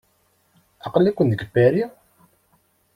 [0.85, 1.91] Aql-iken deg Paris?